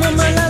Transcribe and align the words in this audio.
mama 0.00 0.30
love. 0.36 0.49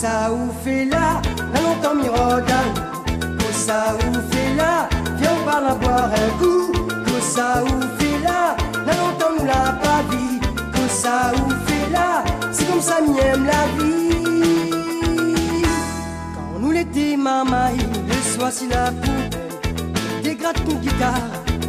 Cosa 0.00 0.32
ou 0.32 0.50
fait 0.64 0.86
là, 0.86 1.20
la 1.52 1.60
longtemps 1.60 1.94
miroda. 1.94 2.60
Cosa 3.38 3.96
ou 3.96 4.14
fait 4.32 4.54
là, 4.56 4.88
viens 5.18 5.32
on 5.38 5.44
parle 5.44 5.66
à 5.66 5.74
boire 5.74 6.10
un 6.14 6.30
coup. 6.38 6.72
Cosa 7.04 7.62
ou 7.64 7.82
fait 7.98 8.18
là, 8.24 8.56
la 8.86 8.94
longtemps 8.94 9.34
nous 9.38 9.44
l'a 9.44 9.74
pas 9.82 10.00
vu. 10.08 10.40
Cosa 10.72 11.32
ou 11.36 11.50
fait 11.66 11.92
là, 11.92 12.24
c'est 12.50 12.66
comme 12.70 12.80
ça 12.80 13.02
m'y 13.02 13.18
aime 13.18 13.44
la 13.44 13.66
vie. 13.76 15.62
Quand 16.34 16.58
nous 16.60 16.70
l'été 16.70 17.18
maman, 17.18 17.68
le 18.08 18.14
soir 18.32 18.50
si 18.50 18.68
la 18.68 18.92
poubelle 18.92 19.28
dégrade 20.22 20.64
ton 20.64 20.76
guitare, 20.76 21.28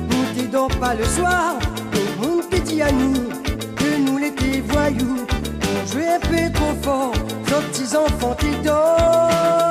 nous 0.09 0.23
t'aidons 0.33 0.69
pas 0.79 0.95
le 0.95 1.03
soir. 1.03 1.55
Tout 1.91 1.99
le 1.99 2.27
monde 2.27 2.43
à 2.81 2.91
nous 2.93 3.13
que 3.75 4.09
nous 4.09 4.17
l'été 4.17 4.63
voyous, 4.69 5.27
on 5.81 5.85
jouait 5.87 6.07
un 6.07 6.19
peu 6.19 6.51
trop 6.53 6.73
fort, 6.81 7.13
nos 7.49 7.61
petits 7.61 7.95
enfants 7.95 8.35
t'aident. 8.35 8.71
Cosa 8.71 9.70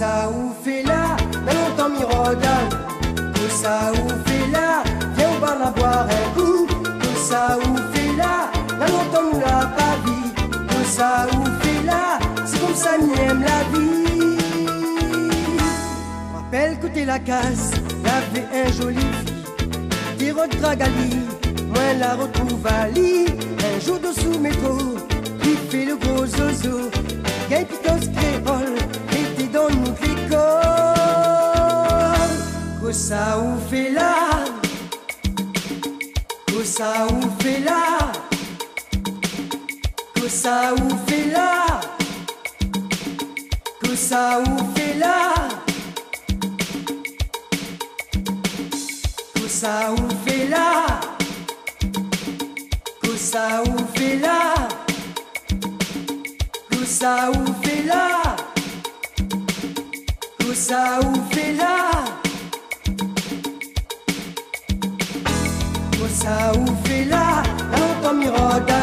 Cosa 0.00 0.30
ou 0.30 0.54
fait 0.64 0.82
là, 0.84 1.14
la 1.44 1.52
longtemps 1.52 1.90
mirodan. 1.90 2.62
Cosa 3.34 3.92
ou 3.92 4.08
fait 4.26 4.50
là, 4.50 4.82
viens 5.14 5.28
on 5.36 5.40
parle 5.40 5.62
à 5.62 5.70
boire 5.72 6.06
un 6.08 6.34
coup. 6.34 6.66
Cosa 7.02 7.58
ou 7.58 7.76
fait 7.92 8.16
là, 8.16 8.50
la 8.78 8.88
longtemps 8.88 9.30
nous 9.30 9.40
l'a 9.40 9.66
pas 9.76 9.96
vu. 10.02 10.16
Cosa 10.70 11.26
ou 11.34 11.44
fait 11.62 11.84
là, 11.84 12.18
c'est 12.46 12.60
comme 12.60 12.74
ça 12.74 12.96
m'y 12.96 13.12
aime 13.20 13.42
la 13.42 13.78
vie. 13.78 14.38
Rappelle 16.34 16.78
que 16.78 16.86
t'es 16.86 17.04
la 17.04 17.18
casse, 17.18 17.72
y'avait 18.02 18.48
un 18.54 18.72
joli 18.72 18.96
fille. 18.96 20.16
Des 20.18 20.32
rocs 20.32 20.58
dragali, 20.62 21.26
moi 21.68 21.92
la 21.98 22.14
retrouve 22.14 22.66
à 22.66 22.88
lit. 22.88 23.26
Un 23.58 23.78
jour 23.84 23.98
dessous 23.98 24.38
métro, 24.38 24.78
il 25.44 25.58
fait 25.68 25.84
le 25.84 25.96
gros 25.96 26.24
zozo. 26.24 26.90
Cosa 32.90 33.38
ou 33.38 33.54
fait 33.70 33.90
là, 33.90 34.44
cosa 36.48 37.06
ou 37.12 37.20
fait 37.40 37.60
là. 37.60 38.10
Cosa 40.18 40.72
ou 40.72 40.88
fait 41.06 41.26
là 41.30 41.80
Cosa 43.80 44.42
ou 44.42 44.58
fait 61.30 61.52
là 61.52 61.79
Cosa 66.20 66.52
ou 66.58 66.66
Cosa 66.84 67.42
ou 67.78 67.96
fait 68.04 68.79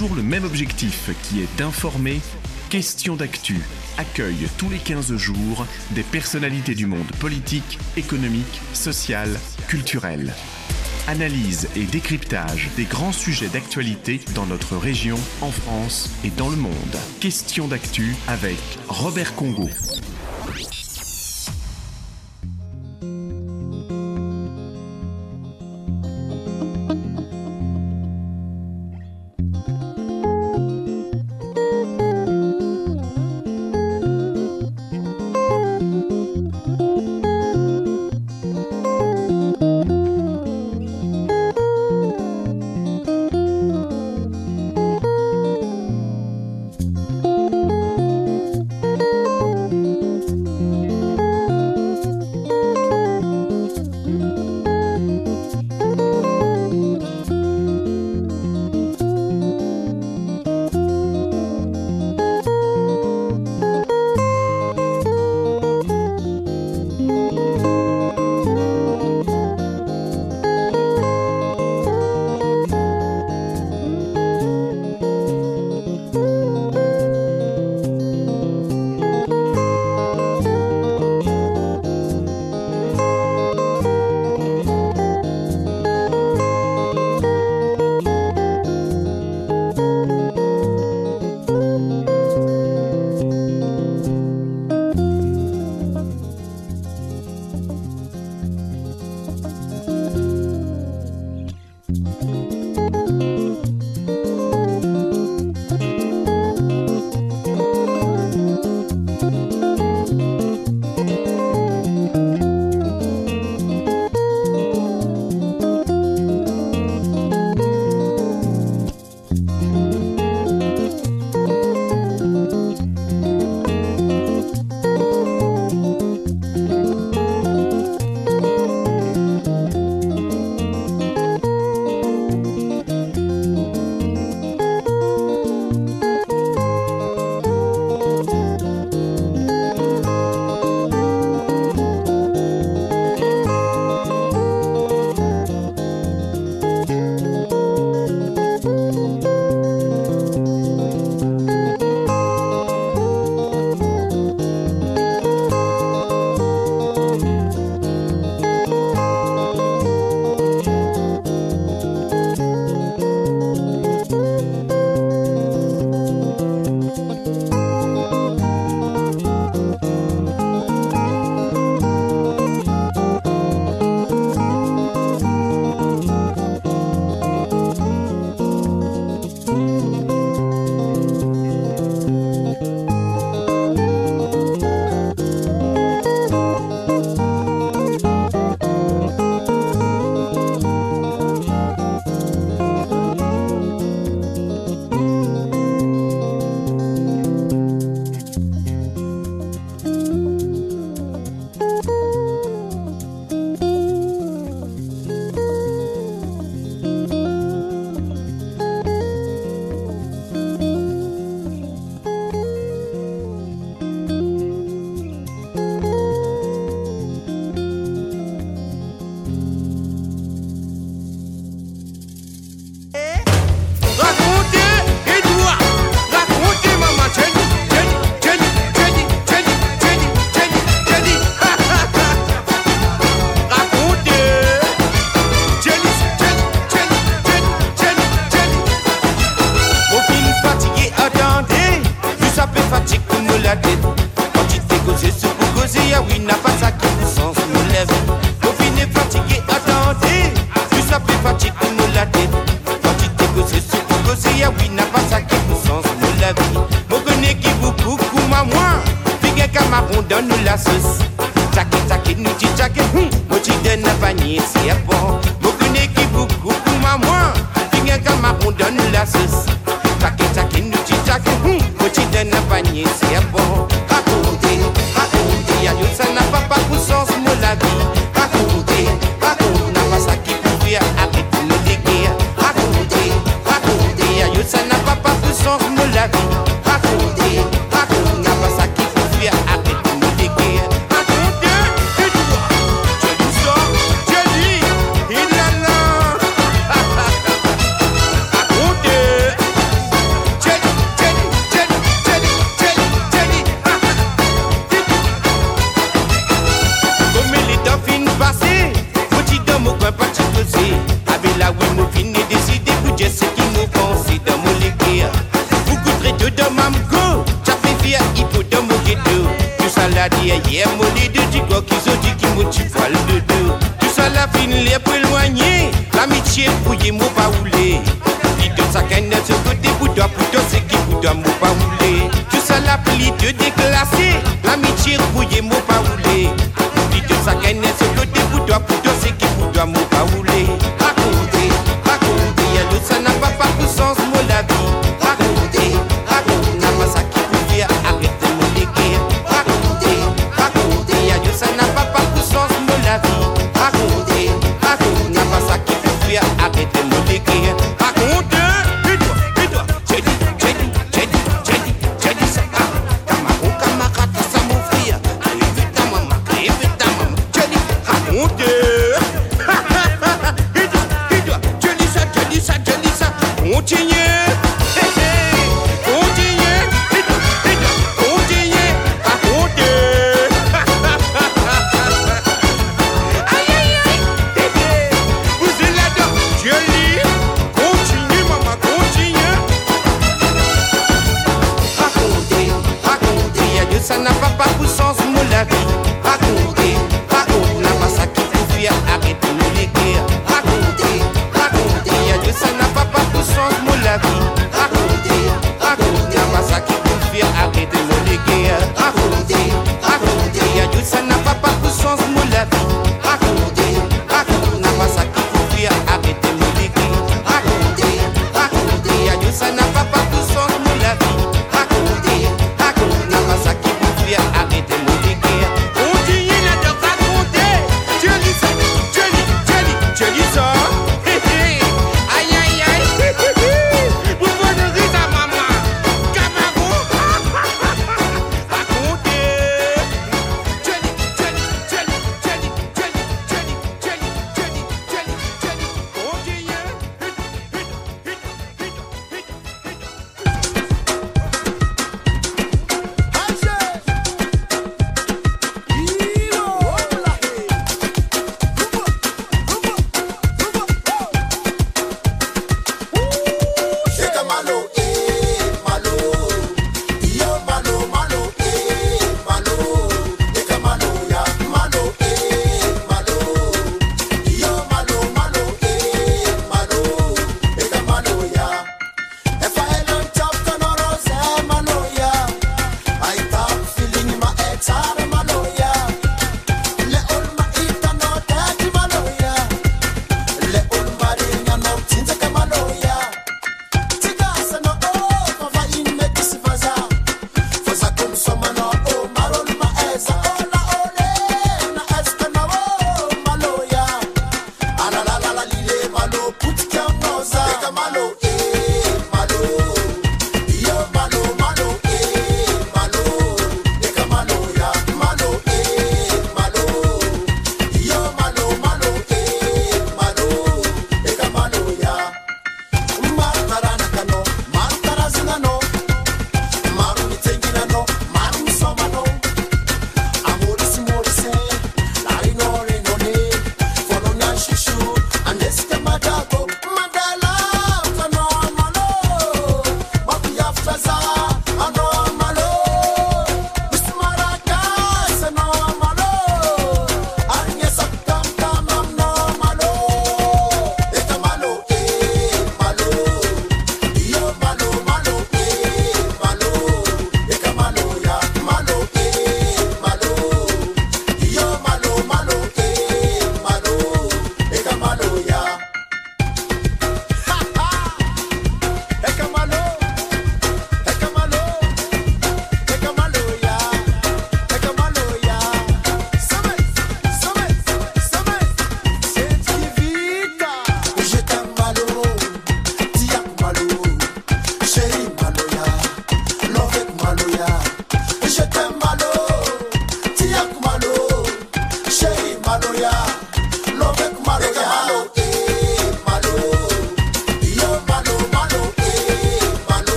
toujours 0.00 0.16
le 0.16 0.22
même 0.22 0.44
objectif 0.44 1.10
qui 1.24 1.42
est 1.42 1.58
d'informer, 1.58 2.22
Question 2.70 3.16
d'actu 3.16 3.60
accueille 3.98 4.48
tous 4.56 4.70
les 4.70 4.78
15 4.78 5.14
jours 5.16 5.66
des 5.90 6.04
personnalités 6.04 6.74
du 6.74 6.86
monde 6.86 7.10
politique, 7.18 7.78
économique, 7.98 8.62
social, 8.72 9.28
culturel. 9.68 10.32
Analyse 11.06 11.68
et 11.76 11.84
décryptage 11.84 12.70
des 12.76 12.84
grands 12.84 13.12
sujets 13.12 13.48
d'actualité 13.48 14.22
dans 14.34 14.46
notre 14.46 14.76
région, 14.78 15.18
en 15.42 15.50
France 15.50 16.08
et 16.24 16.30
dans 16.30 16.48
le 16.48 16.56
monde. 16.56 16.96
Question 17.20 17.68
d'actu 17.68 18.14
avec 18.26 18.56
Robert 18.88 19.34
Congo. 19.34 19.68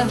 Pas 0.00 0.06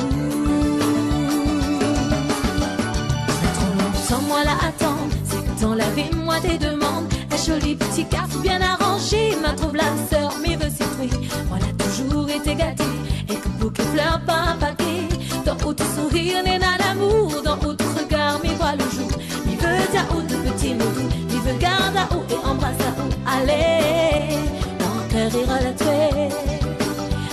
trop 3.55 3.73
longtemps, 3.73 4.07
sans 4.07 4.21
moi 4.21 4.43
là, 4.43 4.51
attendre 4.61 5.09
C'est 5.23 5.61
temps, 5.61 5.73
lavez-moi 5.73 6.39
des 6.41 6.57
demandes. 6.57 7.07
Un 7.31 7.37
joli 7.37 7.75
petit 7.75 8.03
garçon 8.03 8.39
bien 8.39 8.59
arrangé. 8.61 9.35
Ma 9.41 9.53
trouve 9.53 9.75
la 9.75 9.91
sœur, 10.09 10.33
mais 10.41 10.55
veut 10.55 10.69
s'étouer. 10.69 11.09
Moi 11.47 11.57
là, 11.59 11.65
toujours 11.83 12.29
été 12.29 12.53
gâtée. 12.53 12.83
Et 13.29 13.35
comme 13.35 13.53
bouquet 13.53 13.83
fleurs, 13.93 14.21
pas 14.27 14.51
un 14.51 14.57
paquet. 14.57 15.07
Dans 15.45 15.57
haute 15.65 15.81
sourire, 15.95 16.43
n'est 16.43 16.59
pas 16.59 16.77
l'amour. 16.79 17.41
Dans 17.43 17.57
haute 17.67 17.81
regard, 17.97 18.39
mais 18.43 18.53
voit 18.55 18.73
le 18.73 18.87
jour. 18.91 19.09
Mais 19.45 19.55
veut 19.55 19.91
dire 19.91 20.05
haut 20.13 20.21
de 20.21 20.35
petits 20.49 20.75
mots 20.75 20.85
doux. 20.85 21.39
Veut 21.45 21.57
garde 21.57 21.95
à 21.95 22.13
haut 22.13 22.25
et 22.29 22.47
embrasse 22.47 22.75
à 22.81 22.91
haut. 23.01 23.09
Allez, 23.25 24.37
mon 24.81 25.07
cœur 25.09 25.41
ira 25.41 25.59
la 25.61 25.73
tuer. 25.73 26.58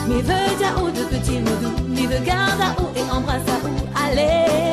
Mes 0.09 0.23
vœux 0.23 0.35
à 0.65 0.81
haut 0.81 0.91
de 0.91 1.05
petits 1.05 1.41
mots 1.41 1.57
doux, 1.61 1.89
mes 1.89 2.07
vœux 2.07 2.25
garde 2.25 2.61
à 2.61 2.81
haut 2.81 2.93
et 2.95 3.11
embrasse 3.11 3.43
à 3.49 3.67
haut, 3.67 4.09
allez. 4.09 4.66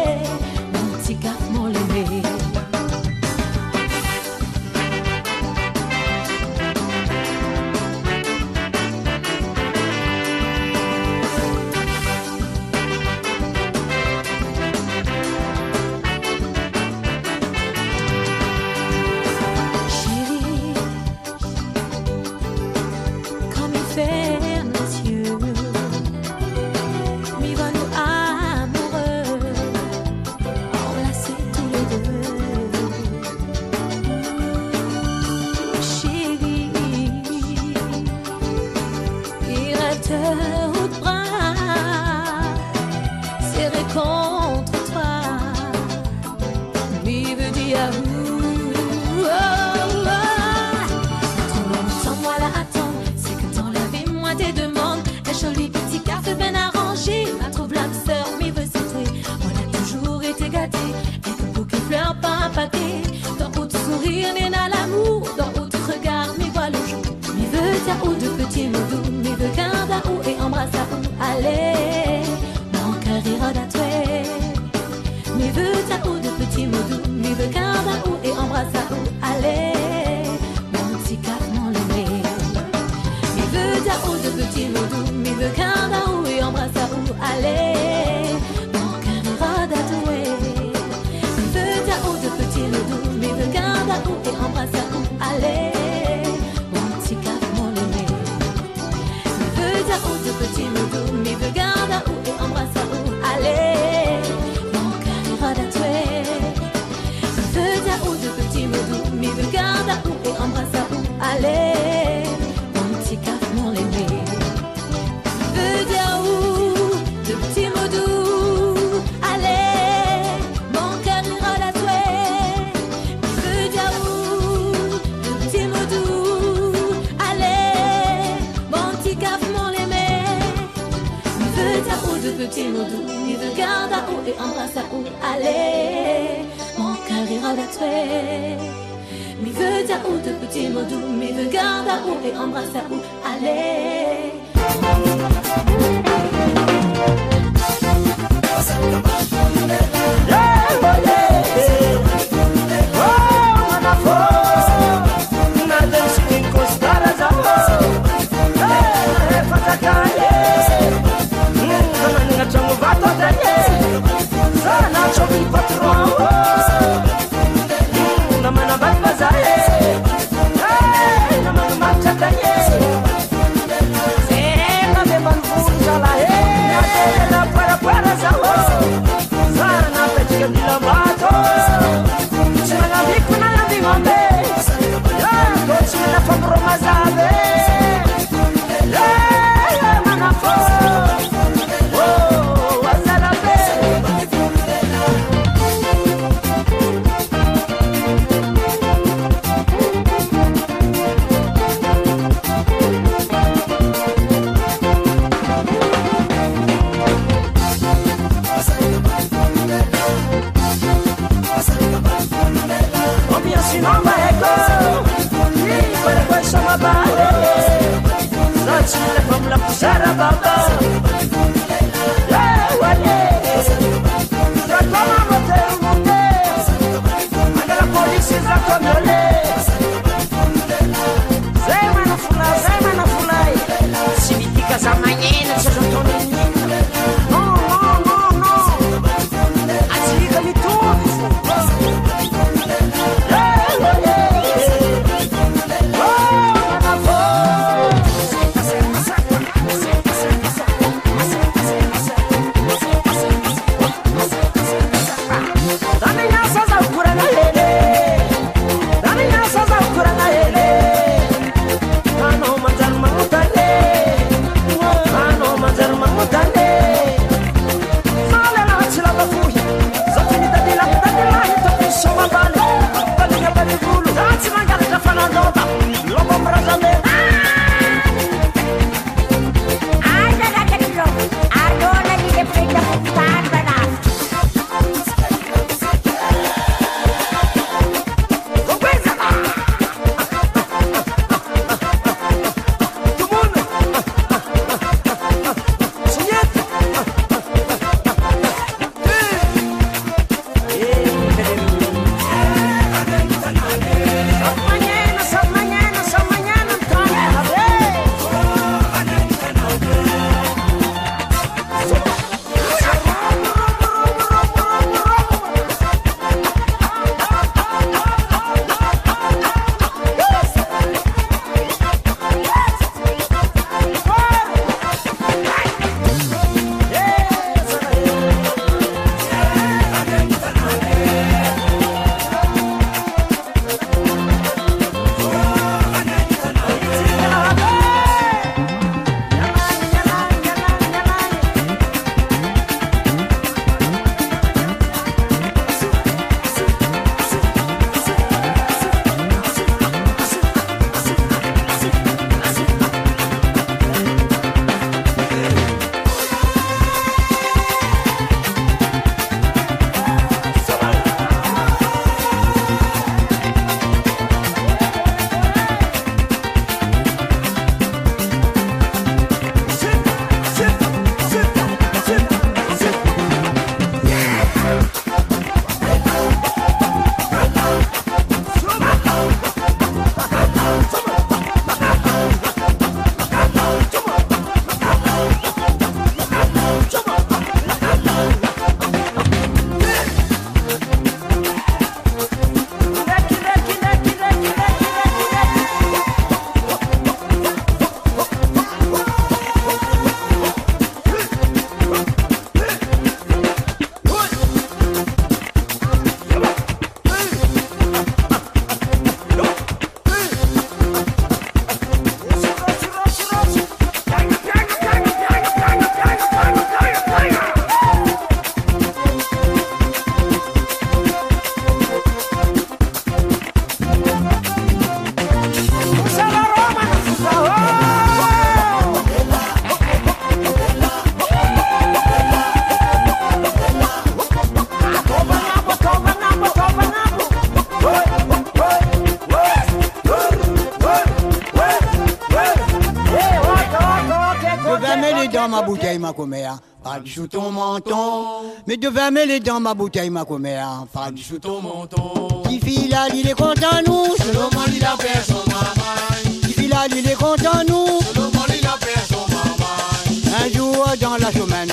Me 449.13 449.27
les 449.27 449.39
dans 449.39 449.59
ma 449.59 449.75
bouteille, 449.75 450.09
ma 450.09 450.25
commère, 450.25 450.87
pas 450.91 451.11
du 451.11 451.21
ton 451.39 451.61
menton. 451.61 452.41
Qui 452.49 452.59
file 452.59 452.89
là, 452.89 453.05
il 453.13 453.29
est 453.29 453.35
content 453.35 453.79
nous, 453.85 454.07
selon 454.17 454.49
moi, 454.51 454.65
il 454.75 454.83
a 454.83 454.97
fait 454.97 455.21
son 455.21 455.43
maman. 455.45 456.41
Qui 456.41 456.53
file 456.53 456.69
là, 456.69 456.87
il 456.89 457.07
est 457.07 457.13
content 457.13 457.61
nous, 457.67 457.99
selon 458.11 458.31
moi, 458.33 458.45
il 458.49 458.65
a 458.65 458.75
fait 458.79 459.13
son 459.13 459.23
maman. 459.29 460.43
Un 460.43 460.57
jour 460.57 460.87
dans 460.99 461.17
la 461.17 461.31
semaine, 461.31 461.69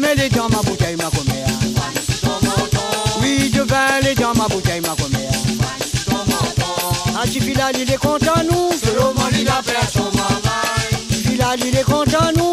je 0.00 0.06
vais 0.06 0.16
mêler 0.16 0.28
dans 0.30 0.48
ma 0.48 0.62
bouteille, 0.62 0.96
ma 0.96 1.04
commère. 1.04 1.46
Oui, 3.20 3.52
je 3.54 3.60
vais 3.60 3.74
aller 3.74 4.14
dans 4.14 4.34
ma 4.34 4.48
bouteille, 4.48 4.80
ma 4.80 4.88
commère. 4.88 5.30
Un 7.16 7.22
petit 7.26 7.40
filal, 7.40 7.74
il 7.78 7.90
est 7.92 7.96
content, 7.96 8.42
nous. 8.50 8.70
Moi, 9.14 9.28
il 9.32 9.48
a 9.48 9.62
fait 9.62 9.86
son. 9.92 10.10
Petit 11.08 11.22
filal, 11.22 11.58
il 11.64 11.76
est 11.76 11.84
content, 11.84 12.32
nous. 12.36 12.43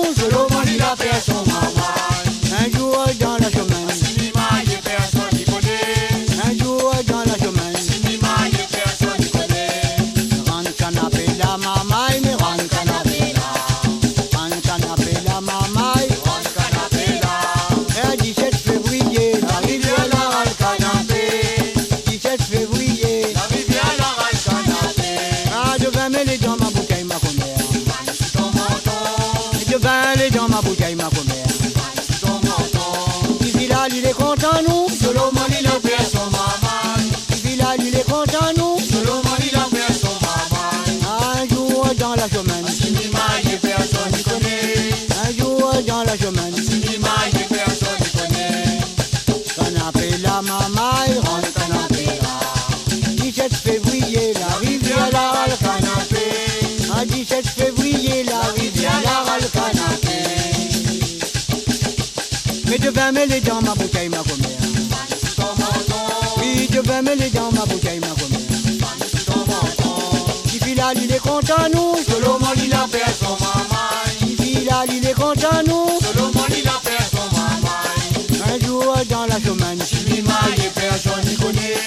Filal, 70.91 71.05
il 71.05 71.15
est 71.15 71.19
content, 71.19 71.69
nous. 71.73 71.95
Selon 72.03 72.39
moi, 72.39 72.51
il 72.57 72.73
a 72.73 72.85
fait 72.87 73.13
son 73.17 73.37
maman. 73.39 73.87
Qui 74.19 74.35
filal, 74.35 74.87
il 74.89 75.07
est 75.07 75.13
content, 75.13 75.63
nous. 75.65 75.87
Selon 76.01 76.31
moi, 76.33 76.45
il 76.49 76.67
a 76.67 76.79
fait 76.83 77.03
son 77.09 77.27
maman. 77.33 78.53
Un 78.53 78.65
jour 78.65 78.93
dans 79.09 79.25
la 79.25 79.35
semaine. 79.35 79.79
Si 79.81 80.03
mi 80.05 80.21
maille, 80.21 80.69
personne 80.75 81.23
ne 81.23 81.35
connaît. 81.41 81.77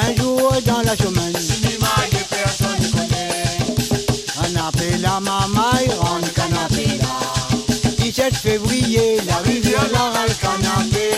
Un 0.00 0.16
jour 0.16 0.52
dans 0.64 0.80
la 0.82 0.96
semaine. 0.96 1.36
Si 1.38 1.60
mi 1.66 1.76
maille, 1.80 2.24
personne 2.30 2.80
ne 2.80 2.88
connaît. 2.96 3.58
Canapé 4.40 4.96
la 5.02 5.20
mamaille, 5.20 5.90
rentre 5.98 6.32
canapé 6.32 6.86
là. 6.98 7.18
17 7.98 8.34
février, 8.36 9.18
la 9.26 9.36
rivière 9.38 9.86
la 9.92 9.98
râle 9.98 10.34
canapé. 10.40 11.10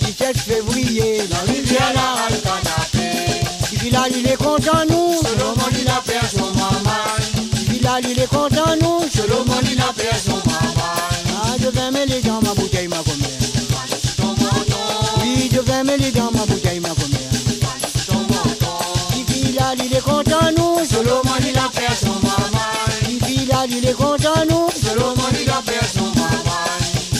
17 0.00 0.36
février, 0.36 1.22
la 1.30 1.50
rivière 1.50 1.92
la 1.94 2.20
râle 2.20 2.40
canapé. 2.42 3.40
Qui 3.70 3.78
filal, 3.78 4.12
il 4.14 4.28
est 4.28 4.36
content, 4.36 4.84
nous. 4.90 4.97
Filal, 8.28 8.48
il 8.52 8.64
est 8.64 8.68
content, 8.68 8.76
nous. 8.80 9.08
Selon 9.10 9.44
moi, 9.46 9.56
il 9.70 9.80
a 9.80 9.92
fait 9.94 10.16
son. 10.18 10.38
Ah, 10.50 11.56
je 11.60 11.68
vais 11.68 11.90
dans 12.22 12.40
ma 12.40 12.54
bouteille, 12.54 12.88
ma. 12.88 12.96
Oui, 15.20 15.48
je 15.52 15.60
vais 15.60 15.84
mêler 15.84 16.10
dans 16.10 16.30
ma 16.30 16.44
bouteille, 16.46 16.80
ma 16.80 16.88
est 19.94 20.00
content, 20.00 20.52
nous. 20.56 20.78
Est 23.88 23.94
content, 23.94 24.44
nous. 24.50 24.68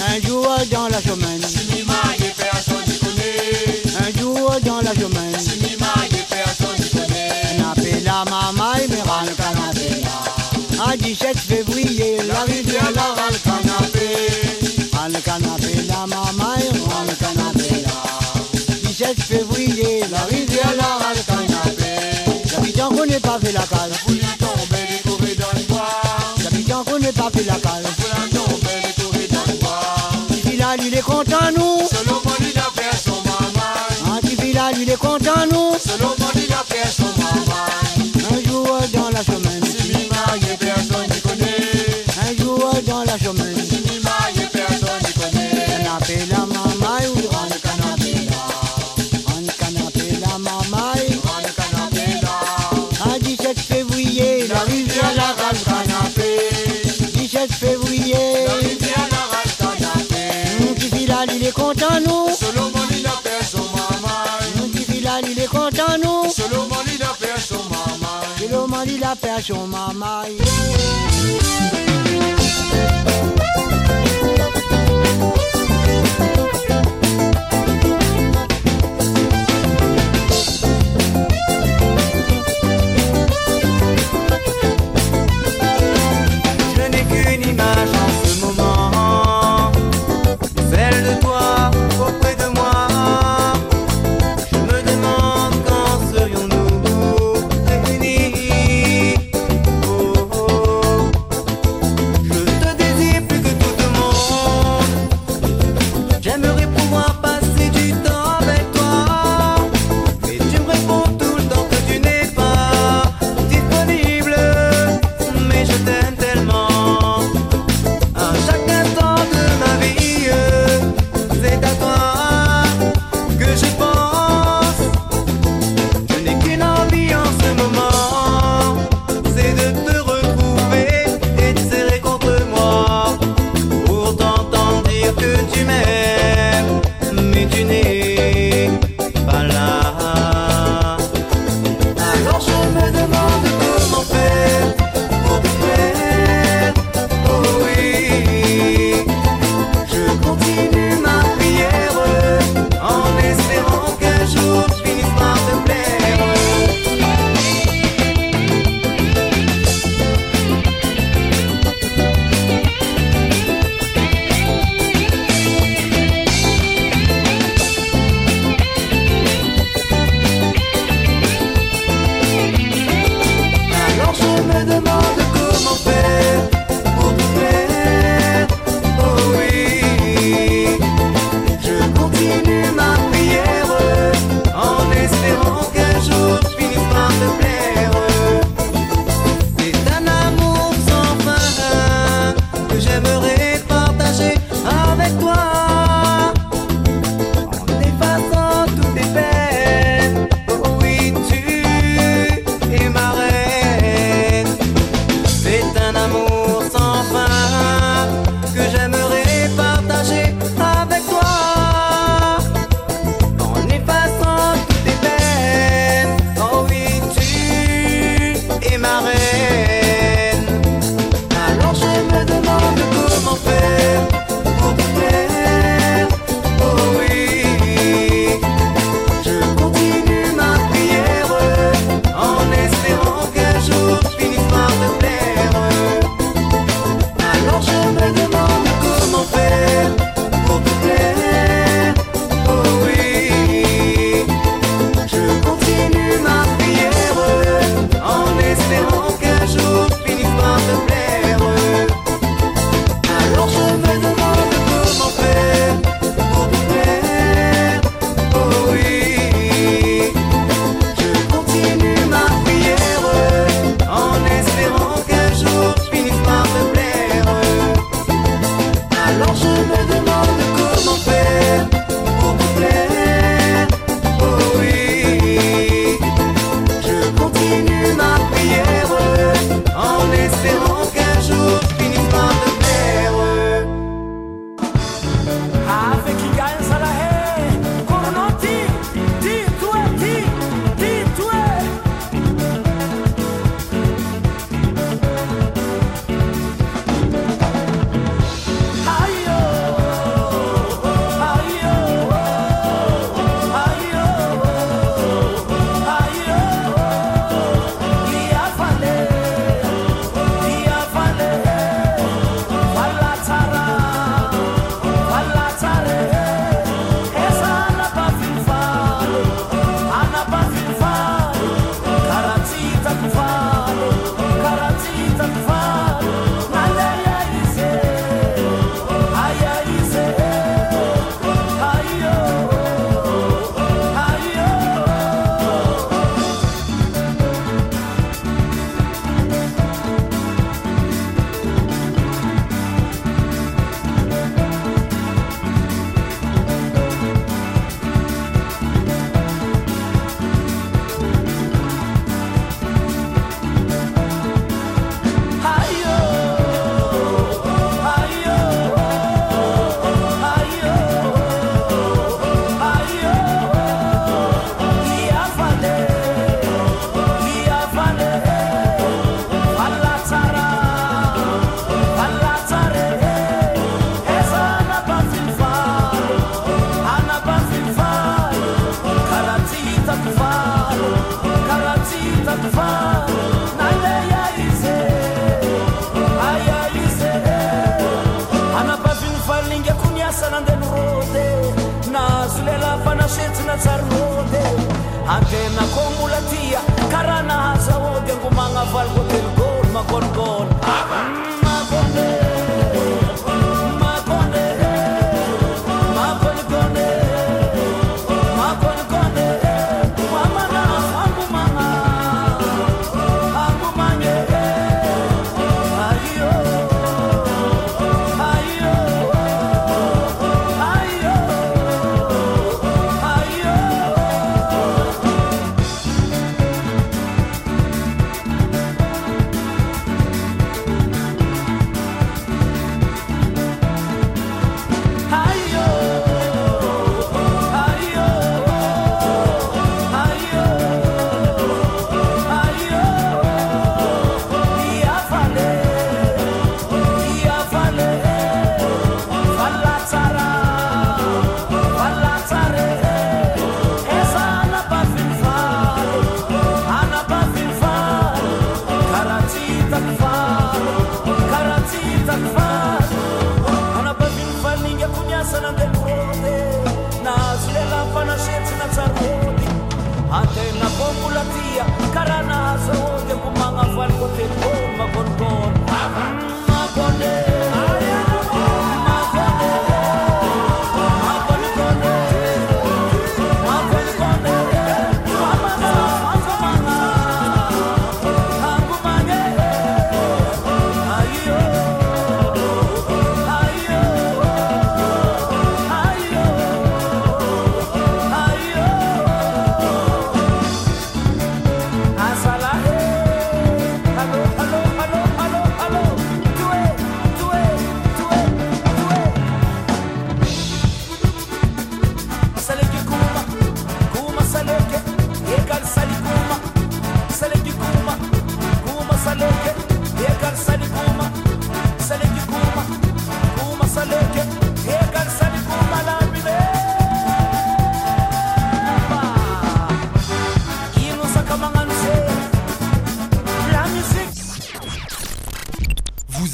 Un 0.08 0.26
jour 0.26 0.48
dans 0.70 0.88
la 0.88 1.00
semaine. 1.00 1.67
Là. 11.20 11.28
Un 11.28 11.34
17 11.34 11.38
février, 11.38 12.16
la 12.26 12.42
rivière 12.42 12.82
râle 12.82 13.38
canapé. 13.44 14.08
Râle 14.92 15.20
canapé 15.24 15.74
la 15.88 16.06
mamaille, 16.06 16.68
râle 16.88 17.14
canapé 17.18 17.82
là. 17.82 17.90
17 18.84 19.20
février, 19.20 20.02
la 20.10 20.20
rivière 20.24 20.74
râle 20.78 21.24
canapé. 21.26 21.92
L'habitant 22.52 22.88
qu'on 22.90 23.06
n'est 23.06 23.20
pas 23.20 23.38
fait 23.40 23.52
la 23.52 23.62
cale. 23.62 23.90
La 23.90 23.96
dans 24.38 25.58
le 25.58 25.64
bois. 25.66 25.88
L'habitant 26.44 26.84
qu'on 26.84 26.98
n'est 26.98 27.12
pas 27.12 27.30
fait 27.34 27.44
la 27.44 27.54
cale. 27.54 27.82
La 27.82 28.38
dans 28.38 28.46
le 29.46 29.58
bois. 29.58 29.78
Il 30.84 30.94
est 30.94 31.02
content, 31.02 31.50
nous. 31.56 31.97
Moi, 69.94 70.24
il 70.30 70.40
a 74.40 75.47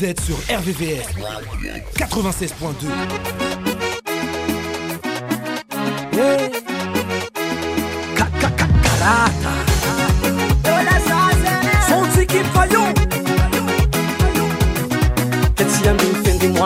Vous 0.05 0.11
êtes 0.11 0.21
sur 0.21 0.37
RVVS 0.37 1.07
96.2. 1.97 2.89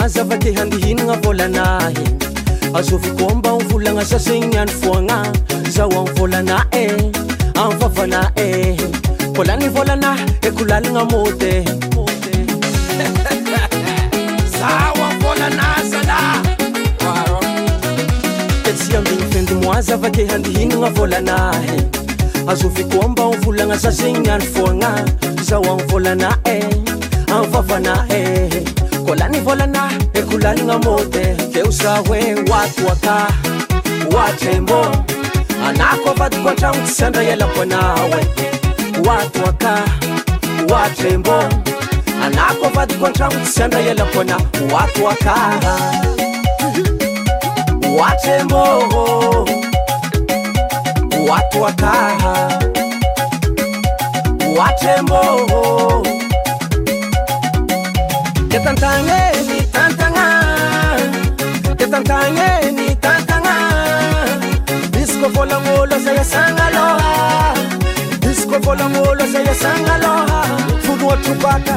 zava-te 0.09 0.55
handihinagna 0.57 1.17
volanahy 1.23 1.95
mba 3.37 4.05
sasegny 4.05 4.57
any 4.57 4.73
foagna 4.73 5.23
amvolana 5.97 6.67
e 6.73 6.89
amvavana 7.55 8.33
e 8.37 8.77
volana 9.35 10.17
zaho 14.59 15.05
avolanazalah 15.11 16.43
te 18.65 18.73
tsy 18.73 18.97
ambigny 18.97 19.25
fendomoa 19.33 19.83
zavake 19.83 20.27
handihinagna 20.27 20.91
volanahy 20.91 21.81
azoviko 22.49 23.03
amba 23.05 23.25
volagna 23.45 23.77
za 23.77 23.91
zegny 23.91 24.31
any 24.31 24.45
foagna. 24.45 24.91
Zaho 25.49 25.71
amy 25.73 25.83
volana 25.91 26.31
e 26.45 26.61
amy 27.33 27.47
vavana 27.53 27.95
e 28.11 28.21
kolany 29.07 29.41
volana 29.41 29.83
e 30.15 30.23
kolanagna 30.23 30.79
mode 30.85 31.25
teo 31.53 31.71
za 31.71 31.97
hoe 32.07 32.21
oato 32.51 32.93
aka 32.93 33.17
oatrembo 34.17 34.81
anako 35.67 36.11
avadiko 36.11 36.49
antragno 36.49 36.83
tsy 36.85 36.95
sandra 36.95 37.23
ialako 37.23 37.63
anaho 37.63 38.09
e. 38.21 38.25
Oato 39.07 39.49
aka 39.51 39.75
oatrembo 40.73 41.39
e 41.67 41.78
anako 42.25 42.67
avadiko 42.67 43.07
antragno 43.07 43.41
tsy 43.45 43.63
andraialako 43.65 44.21
ana 44.21 44.37
hoato 44.59 45.03
akara 45.13 45.75
hoatremôô 47.97 49.05
hoato 51.15 51.59
akara 51.71 52.35
hoatremôô 54.57 56.03
de 58.51 58.59
tantagneny 58.65 59.59
tantagna 59.75 60.27
de 61.79 61.87
tantagneny 61.93 62.87
tantagna 63.05 63.55
misy 64.95 65.15
ko 65.21 65.29
volagn'olo 65.35 65.97
zay 66.05 66.19
asagna 66.25 66.65
aloha 66.71 67.13
le 68.59 68.65
volagn'olo 68.65 69.25
zay 69.33 69.47
asagna 69.49 69.95
aloha 69.95 70.41
fonoatrobaka 70.85 71.77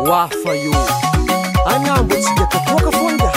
oafa 0.00 0.52
io. 0.54 0.74
Anambo 1.66 2.14
tsy 2.14 2.32
diakatoaka 2.36 2.90
fonda 2.98 3.30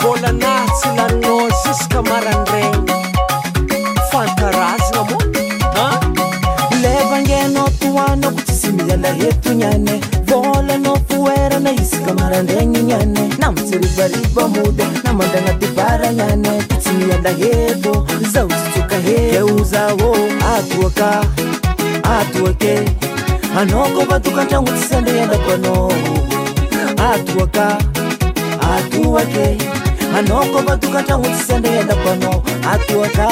volanahy 0.00 0.68
tsy 0.78 0.88
laninao 0.96 1.48
ziska 1.62 2.02
marandraigny 2.02 2.92
fantarazagna 4.10 5.02
moa 5.08 5.24
a 5.82 5.86
levangenao 6.82 7.68
toanao 7.80 8.30
ko 8.30 8.40
tsisy 8.46 8.72
miala 8.72 9.10
etogny 9.28 10.00
volanao 10.28 10.98
foerana 11.08 11.70
isaka 11.72 12.12
marandraigny 12.20 12.82
ny 12.82 13.24
na 13.38 13.52
mitsiribariba 13.52 14.48
mody 14.48 14.86
na 15.04 15.12
mandagna 15.12 15.52
ty 15.60 16.75
tsy 16.86 16.94
miala 17.02 17.30
eto 17.30 18.06
zaho 18.32 18.48
tsitsoka 18.48 18.96
ekeo 18.96 19.58
zaô 19.72 20.10
atoaka 20.54 21.08
atoake 22.16 22.74
anao 23.58 23.86
ko 23.94 24.04
matokantragno 24.10 24.70
tsy 24.76 24.86
sandra 24.88 25.14
ialako 25.18 25.50
anao. 25.56 25.90
Atoaka 27.10 27.66
atoake 28.74 29.46
anao 30.18 30.44
ko 30.52 30.58
matokantragno 30.68 31.28
tsy 31.34 31.44
sandra 31.48 31.72
ialako 31.74 32.08
anao. 32.14 32.38
Atoaka 32.72 33.26